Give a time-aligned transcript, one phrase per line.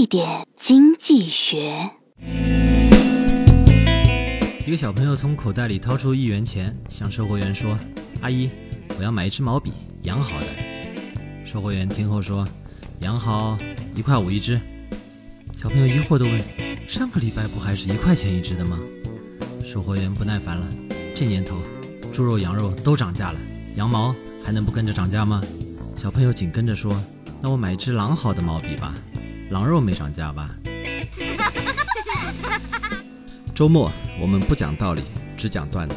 [0.00, 1.90] 一点经济学。
[4.66, 7.78] 一个小朋友从口袋里掏出一元钱，向售货员说
[8.22, 8.48] ：“阿姨，
[8.98, 9.74] 我要买一支毛笔，
[10.04, 10.46] 羊好的。”
[11.44, 12.48] 售货员听后说
[13.00, 13.58] ：“羊好，
[13.94, 14.58] 一块五一支。”
[15.54, 16.42] 小朋友疑惑地问
[16.88, 18.78] ：“上个礼拜不还是一块钱一支的吗？”
[19.70, 20.66] 售货员不耐烦了
[21.14, 21.58] ：“这年头，
[22.10, 23.38] 猪肉、羊肉都涨价了，
[23.76, 25.42] 羊毛还能不跟着涨价吗？”
[25.94, 26.98] 小朋友紧跟着说
[27.42, 28.94] ：“那我买一支狼好的毛笔吧，
[29.50, 30.50] 狼肉没涨价吧？”
[33.54, 35.02] 周末我们不讲道理，
[35.36, 35.96] 只讲段子。